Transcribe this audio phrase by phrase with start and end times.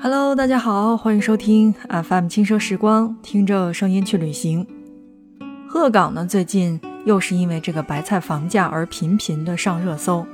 [0.00, 4.64] Hello，大家好，欢迎收听 FM 轻奢时光，听着声音去旅行。
[5.68, 10.24] 鹤岗呢，最近又是因为这个白菜房价而频频的上热搜。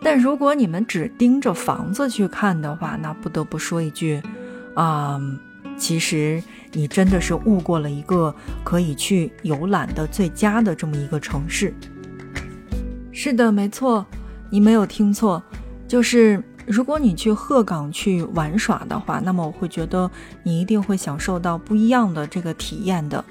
[0.00, 4.22] 但如果你们只盯着房子去看的话，那不得不说一句，
[4.74, 5.20] 啊，
[5.76, 6.40] 其实
[6.70, 8.32] 你真的是误过了一个
[8.62, 11.74] 可以去游览的最佳的这么一个城市。
[13.10, 14.06] 是的，没错，
[14.50, 15.42] 你没有听错，
[15.88, 16.40] 就是。
[16.66, 20.10] 如果你去鹤岗去玩耍的话，那么我会觉得
[20.42, 23.22] 你一定会享受到不一样的这个体验的。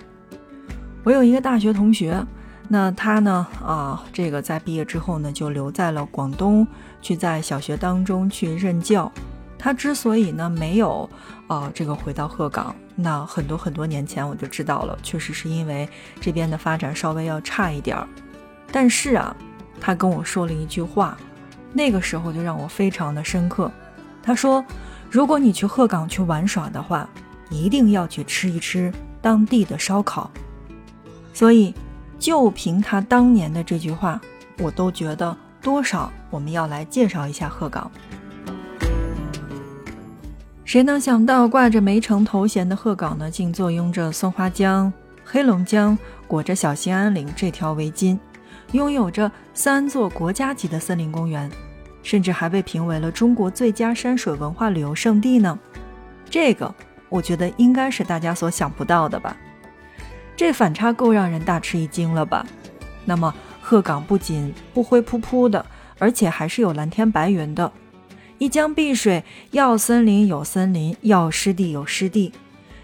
[1.03, 2.23] 我有一个大学同学，
[2.69, 6.65] 那他呢啊，这个在毕业之后呢，就留在了广东，
[7.01, 9.11] 去在小学当中去任教。
[9.57, 11.09] 他之所以呢没有
[11.47, 15.89] 啊这个回到鹤岗，那很多很多年前我就知道了，确实是因为
[16.21, 18.07] 这边的发展稍微要差一点儿。
[18.71, 19.35] 但是啊，
[19.81, 21.17] 他跟我说了一句话。
[21.73, 23.71] 那个时候就让我非常的深刻。
[24.21, 24.63] 他说
[25.11, 27.09] ：“如果你去鹤岗去玩耍的话，
[27.49, 30.31] 一定要去吃一吃当地的烧烤。”
[31.33, 31.73] 所以，
[32.19, 34.21] 就凭他当年的这句话，
[34.59, 37.91] 我都觉得多少我们要来介绍一下鹤岗。
[40.63, 44.91] 谁能想到，挂着梅城头衔的鹤岗呢，竟坐拥着松花江、
[45.25, 48.17] 黑龙江，裹着小兴安岭这条围巾。
[48.73, 51.49] 拥有着三座国家级的森林公园，
[52.01, 55.57] 甚至还被评为了中国最佳山水文化旅游胜地呢。
[56.29, 56.73] 这个
[57.07, 59.37] 我觉得应该是大家所想不到的吧？
[60.35, 62.45] 这反差够让人大吃一惊了吧？
[63.05, 65.63] 那么鹤岗不仅不灰扑扑的，
[65.99, 67.71] 而且还是有蓝天白云的，
[68.39, 72.33] 一江碧水，要森林有森林，要湿地有湿地。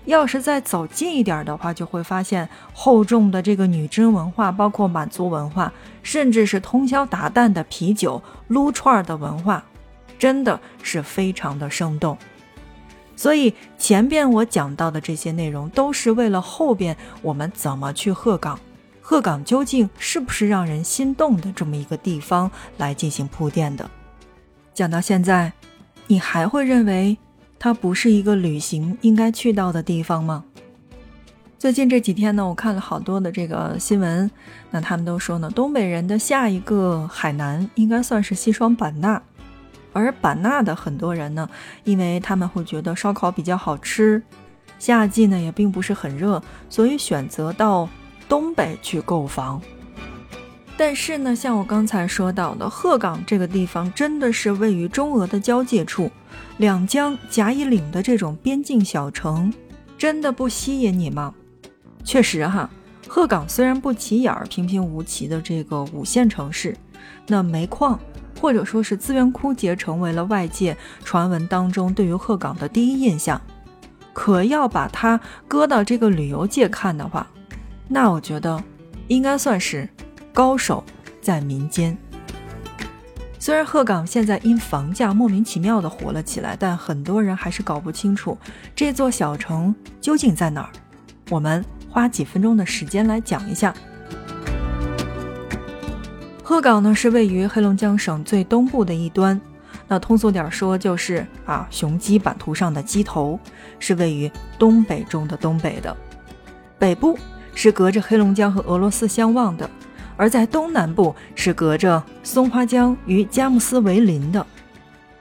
[0.06, 9.64] 要是再走近一点的话，就会发现厚重的这个女真文化，包括满族文化，甚至是通宵达旦的啤酒、撸串的文化，
[10.18, 12.18] 真的是非常的生动。
[13.16, 18.60] 所以前边我讲到的这些内容，都是为了后边我们怎么去鹤岗，
[19.02, 23.90] 鹤岗究竟是不是让人心动的这么一个地方来进行铺垫的。
[24.74, 25.52] 讲到现在，
[26.08, 27.18] 你还会认为？
[27.60, 30.46] 它不是一个旅行应该去到的地方吗？
[31.58, 34.32] 最近这几天呢，我看了好多的这个新闻，
[34.72, 39.22] 那他们都说呢，东北人的下一个海南应该算是西双版纳，
[39.92, 41.50] 而版纳的很多人呢，
[41.84, 44.24] 因为他们会觉得烧烤比较好吃，
[44.80, 47.90] 夏季呢也并不是很热，所以选择到
[48.30, 49.62] 东北去购房。
[50.80, 56.10] 但是呢，像我刚才说到的，鹤岗这个地方真的是位于中俄的交界处，
[56.56, 59.54] 两江甲乙岭的这种边境小城，
[59.98, 61.34] 真的不吸引你吗？
[62.06, 62.70] 确实哈，
[63.10, 66.74] 鹤岗虽然不起眼儿、平平无奇的这个五线城市，
[67.28, 68.00] 那煤矿
[68.40, 73.42] 或者说是资源枯竭，成为了外界传闻当中对于鹤岗的第一印象。
[74.14, 77.28] 可要把它搁到这个旅游界看的话，
[77.90, 78.64] 那我觉得
[79.10, 79.86] 应该算是。
[80.34, 80.84] 高手
[81.22, 81.98] 在民间。
[83.42, 88.38] 虽然鹤岗现在因房价莫名其妙的火了起来，但很多人还是搞不清楚
[88.76, 90.70] 这座小城究竟在哪儿。
[91.30, 93.74] 我们花几分钟的时间来讲一下。
[96.44, 99.40] 鹤岗呢是位于黑龙江省最东部的一端，
[99.88, 103.40] 那通俗点说就是啊雄鸡版图上的鸡头，
[103.80, 105.96] 是位于东北中的东北的。
[106.78, 107.18] 北部
[107.56, 109.70] 是隔着黑龙江和俄罗斯相望的。
[110.20, 114.46] 而在东南部是隔着松花江与佳木斯为邻的，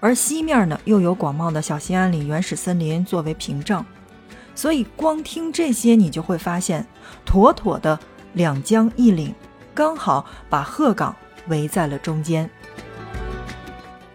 [0.00, 3.86] 而西面呢又有广袤的小兴安岭原始森林作为屏障，
[4.56, 6.84] 所以光听这些你就会发现，
[7.24, 7.96] 妥妥的
[8.32, 9.32] 两江一岭，
[9.72, 11.14] 刚好把鹤岗
[11.46, 12.50] 围在了中间。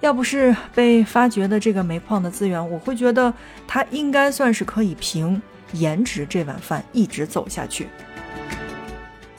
[0.02, 3.34] 要不是被发掘的这个煤矿的资源，我会觉得
[3.66, 5.42] 它应该算是可以凭
[5.72, 7.88] 颜值这碗饭一直走下去。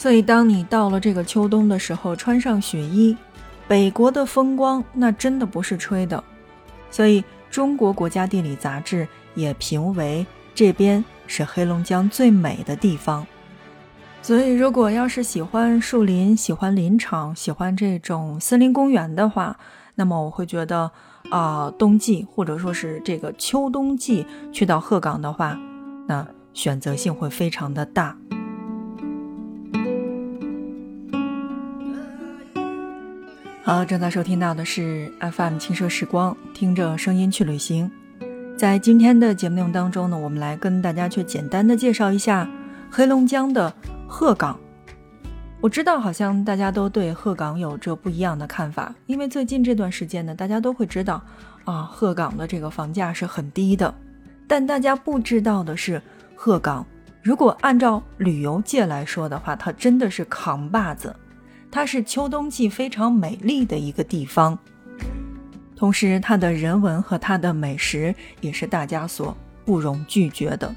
[0.04, 3.16] 所以，当你到了这个秋冬的时候，穿上雪衣，
[3.66, 6.22] 北国的风光那真的不是吹的。
[6.91, 13.27] 所以，中国国家地理杂志也评为这边是黑龙江最美的地方。
[14.21, 19.57] 所以，如果要是喜欢树林、喜欢林场、喜欢这种森林公园的话，
[19.95, 20.91] 那么我会觉得
[21.30, 25.59] 啊，冬季或者说是这个秋冬季去到鹤岗的话，
[26.07, 28.15] 那选择性会非常的大。
[33.66, 37.91] 好，正在收听到的是 FM 轻奢时光，听着声音去旅行。
[38.59, 42.47] 在今天的节目内容当中呢，我们来跟大家去简单的介绍一下
[42.91, 43.72] 黑龙江的
[44.07, 44.61] 鹤岗。
[45.63, 51.22] 我知道，好像大家都对鹤岗有着不一样的看法，因为最近这段时间呢，大家都会知道
[51.65, 53.95] 啊，鹤岗的这个房价是很低的。
[54.47, 56.03] 但大家不知道的是，
[56.34, 56.84] 鹤岗
[57.22, 61.17] 如果按照旅游界来说的话，它真的是扛把子，
[61.74, 64.56] 它是秋冬季非常美丽的一个地方。
[65.74, 70.72] 同时，它的人文和它的美食也是大家所不容拒绝的。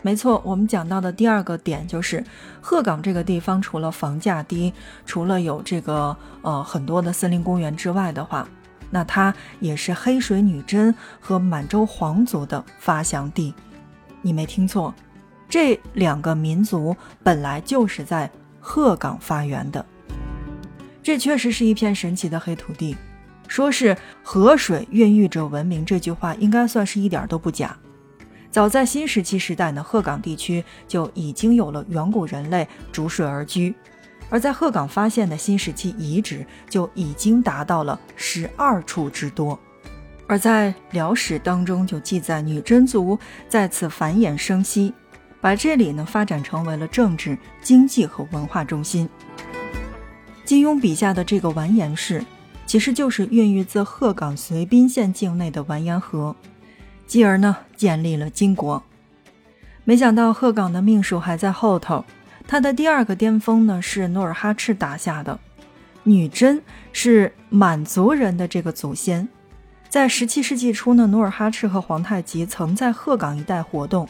[0.00, 2.24] 没错，我们讲到的第二个点就是
[2.62, 4.72] 鹤岗这个地方，除了房价低，
[5.04, 8.48] 除了有这个呃很多的森林公园之外的话，
[8.88, 13.52] 那它也是黑水女真和满洲皇族的发祥地。
[14.22, 14.94] 你没听错，
[15.46, 18.30] 这两个民族本来就是在
[18.60, 19.84] 鹤岗发源的。
[21.02, 22.96] 这确实是一片神奇的黑土地。
[23.48, 27.76] 说是河水孕育着文明，这句话应该算是一点都不假。
[28.48, 33.74] 早在新石器时代呢，鹤岗地区就已经有了远古人类逐水而居，
[34.28, 39.58] 而在鹤岗发现的新石器遗址就已经达到了十二处之多。
[40.28, 43.18] 而在辽史当中就记载，女真族
[43.48, 44.94] 在此繁衍生息，
[45.40, 49.08] 把这里呢发展成为了政治、经济和文化中心。
[50.44, 52.24] 金庸笔下的这个完颜氏。
[52.66, 56.36] 其实就是孕育自鹤岗绥滨县境内的完颜河，
[57.04, 58.80] 继而呢建立了金国。
[59.82, 62.04] 没想到鹤岗的命数还在后头，
[62.46, 65.36] 它的第二个巅峰呢是努尔哈赤打下的。
[66.04, 66.62] 女真
[66.92, 69.28] 是满族人的这个祖先，
[69.88, 74.08] 在十七世纪初呢，努尔哈赤和皇太极曾在鹤岗一带活动，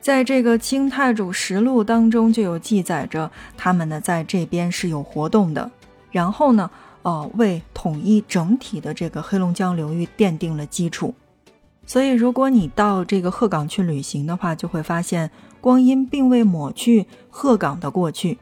[0.00, 5.70] 在这个《清太祖实录》当中就有记载着他们呢在这边是有活动的，
[6.10, 6.70] 然后呢。
[7.02, 11.14] 哦，为统一整体的这个黑龙江流域奠定了基础。
[11.86, 15.30] 所以，如果你到这个鹤岗去旅行的话，就会发现
[15.60, 18.36] 光阴并未抹去鹤岗的过去。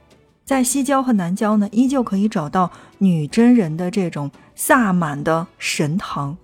[0.45, 6.37] 在西郊和南郊呢，依旧可以找到女真人的这种萨满的神堂，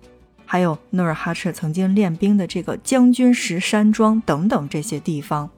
[0.45, 5.49] 还有努尔哈赤曾经练兵的这个将军石山庄等等这些地方。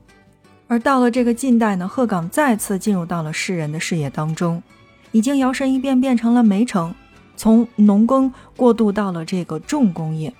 [0.67, 4.61] 而到了这个近代呢，鹤岗再次进入到了世人的视野当中。
[5.11, 6.93] 已经摇身一变变成了煤城，
[7.37, 10.33] 从农耕过渡到了这个重工业，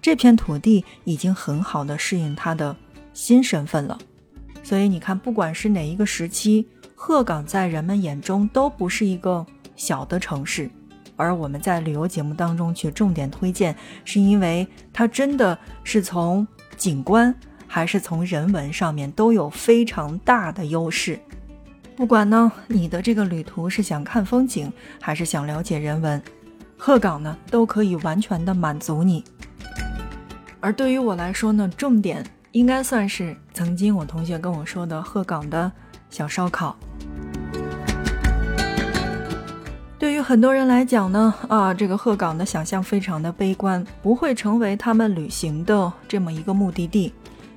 [0.00, 2.76] 这片土地已经很好的适应它的
[3.12, 3.98] 新身份了。
[4.62, 10.70] 所以你看，不管是哪一个时期，鹤岗在人们眼中都不是一个小的城市。
[11.16, 17.34] 而我们在旅游节目当中去重点推荐，是因为它真的是从景观
[17.66, 21.18] 还是从人文上面都有非常大的优势。
[21.94, 26.20] 不管呢，你的这个旅途是想看风景，还是想了解人文，
[26.76, 29.22] 鹤岗呢都可以完全的满足你。
[30.60, 35.70] 而对于我来说呢，重点应该算是曾经我同学跟我说的鹤岗的
[36.08, 36.76] 小烧烤。
[40.02, 47.12] 对于很多人来讲呢，啊，这个鹤岗的想象非常的悲观，不会成为他们旅行的这么一个目的地。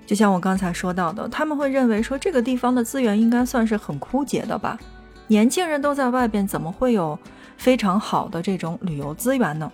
[0.06, 4.78] 就像我刚才说到的，他们会认为说这个地方的资源应该算是很枯竭的吧？
[5.26, 7.18] 年轻人都在外边，怎么会有
[7.58, 9.72] 非常好的这种旅游资源呢？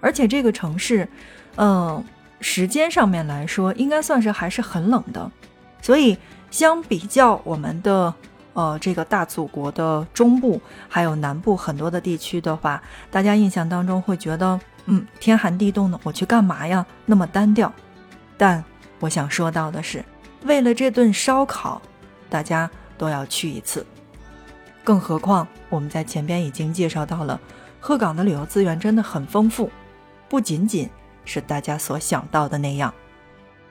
[0.00, 1.08] 而且这个城市，
[1.56, 2.00] 嗯，
[2.38, 5.28] 时间上面来说，应该算是还是很冷的。
[5.82, 6.16] 所以
[6.48, 8.14] 相比较我们的
[8.54, 16.84] 呃这个大祖国的中部还有南部很多的地区的话，大家印象当中会觉得，嗯，天寒地冻的，我去干嘛呀？
[17.04, 17.70] 那么单调，
[18.38, 18.64] 但。
[19.00, 20.02] 我想说到的是，
[20.44, 21.82] 为了这顿烧烤，
[22.30, 23.84] 大家都要去一次。
[24.82, 27.38] 更何况我们在前边已经介绍到了，
[27.80, 29.68] 鹤岗的旅游资源真的很丰富，
[30.26, 30.88] 不仅仅
[31.26, 32.94] 是大家所想到的那样。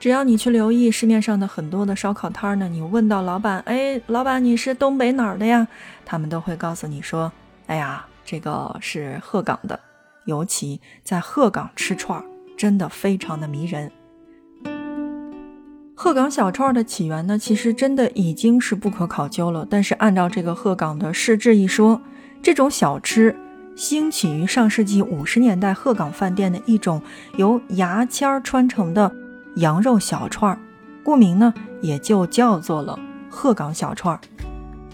[0.04, 5.66] 只要你去留意市面上的很多的烧烤摊儿呢，你问到老板，哎，老板你是东北哪儿的呀？
[6.04, 7.32] 他们都会告诉你说，
[7.68, 9.80] 哎呀，这个是鹤岗的。
[10.26, 13.90] 尤其在鹤岗吃串儿，真的非常的迷人。
[15.94, 19.66] 鹤岗小串儿的起源呢，其实真的已经是不可考究了。
[19.70, 22.02] 但是按照这个鹤岗的市志一说，
[22.42, 23.34] 这种小吃
[23.74, 27.00] 兴起于上世纪五十年代鹤岗饭店的一种
[27.38, 29.10] 由牙签儿穿成的
[29.56, 30.58] 羊肉小串儿，
[31.02, 32.98] 顾名呢也就叫做了
[33.30, 34.20] 鹤岗小串儿。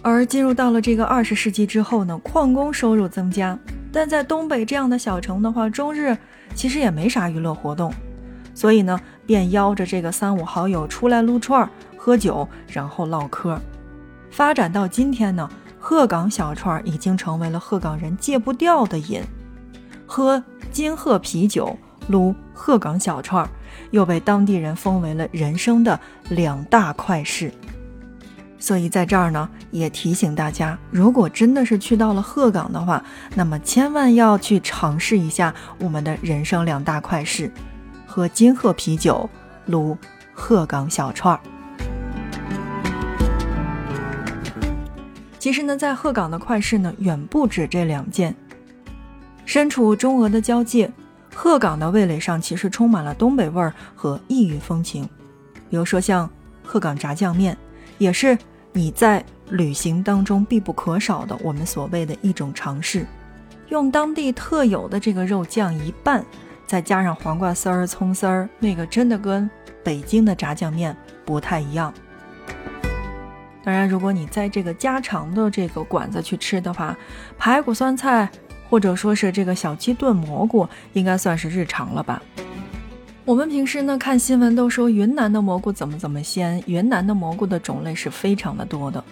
[0.02, 3.58] 而进入到了这个二十世纪之后呢，矿工收入增加，
[3.92, 6.16] 但在东北这样的小城的话，终日
[6.54, 7.92] 其实也没啥娱乐活动。
[8.54, 13.58] 所以呢，便邀着这个三五好友出来撸串儿、喝酒，然后唠嗑。
[14.30, 15.48] 发展到今天呢，
[15.78, 19.22] 鹤岗小串儿已经成为了鹤岗人戒不掉的瘾。
[20.06, 21.76] 喝金鹤啤酒、
[22.08, 23.48] 撸鹤岗小串儿，
[23.90, 25.98] 又被当地人封为了人生的
[26.28, 27.52] 两大快事。
[28.58, 33.02] 所以在这儿呢，也提醒大家，如果真的是去到了鹤岗的话，
[33.34, 37.50] 那么千万要去尝试一下我们的人生两大快事：
[38.06, 39.30] 喝金鹤啤酒，
[39.64, 39.96] 撸
[40.34, 41.40] 鹤岗小串儿。
[45.38, 48.36] 其实呢，在鹤岗的快事呢，远不止这两件。
[49.46, 50.92] 身处中俄的交界，
[51.34, 55.08] 鹤岗的味蕾上其实充满了东北味儿和异域风情。
[55.68, 56.28] 比如说像
[56.64, 57.56] 鹤岗炸酱面，
[57.98, 58.36] 也是。
[58.72, 63.04] 你在旅行当中必不可少的，我们所谓的一种尝试，
[63.68, 66.24] 用当地特有的这个肉酱一拌，
[66.68, 69.50] 再加上黄瓜丝儿、葱丝儿，那个真的跟
[69.82, 71.92] 北京的炸酱面不太一样。
[73.64, 76.96] 当然，如果你在这个家常的这个馆子去吃的话，
[77.36, 78.30] 排骨酸菜
[78.70, 82.22] 或者说是这个小鸡炖蘑菇，应该算是日常了吧。
[83.24, 89.02] 我们平时呢看新闻都说云南的蘑菇怎么怎么鲜，云南的蘑菇的种类是非常的多的，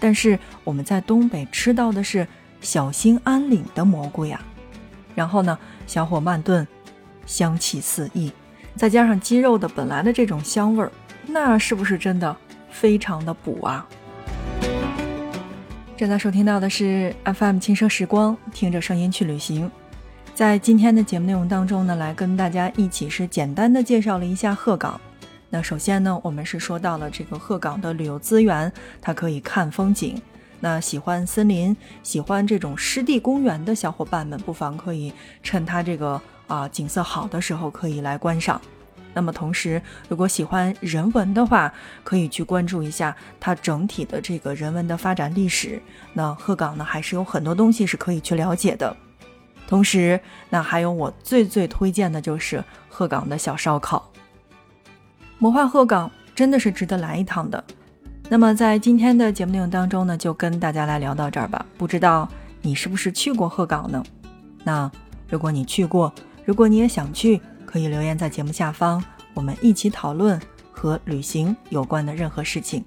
[0.00, 2.26] 但是我们在东北吃到的是
[2.60, 4.40] 小兴安岭的蘑菇呀。
[5.14, 6.66] 然后呢，小火慢炖，
[7.24, 8.30] 香气四溢，
[8.74, 10.92] 再加上鸡肉的本来的这种香味儿，
[11.26, 12.36] 那是不是真的
[12.70, 13.86] 非常的补啊？
[15.96, 19.70] 正在收听到的是 FM 轻声时光，听着声音去旅行。
[20.34, 25.00] 在今天的节目内容当中呢，来跟大家一起是简单的介绍了一下鹤岗。
[25.48, 30.20] 那首先呢，我们是说到了这个鹤岗的旅游资源，它可以看风景。
[30.60, 35.10] 那喜欢森林、喜欢这种湿地公园的小伙伴们，不妨可以
[35.42, 38.60] 趁它这个啊景色好的时候可以来观赏。
[39.16, 39.80] 那么同时，
[40.10, 41.72] 如果喜欢人文的话，
[42.04, 45.80] 可以去关注一下它整体的这个人文的发展历史。
[46.12, 48.94] 那鹤岗呢，还是有很多东西是可以去了解的。
[49.66, 50.20] 同时，
[50.50, 54.12] 那还有我最最推荐的就是鹤岗的小烧烤。
[55.38, 57.64] 魔幻鹤岗真的是值得来一趟的。
[58.28, 61.64] 那么在今天的节目内容当中呢，就跟大家来聊到这儿吧。
[61.78, 62.28] 不知道
[62.60, 64.04] 你是不是去过鹤岗呢？
[64.62, 64.90] 那
[65.30, 66.12] 如果你去过，
[66.44, 69.02] 如果你也想去，可以留言在节目下方，
[69.34, 72.82] 我们一起讨论和旅行有关的任何事情。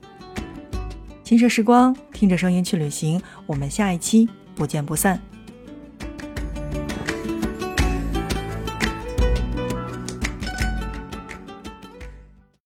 [1.24, 5.22] 轻奢时光，听着声音去旅行，我们下一期不见不散。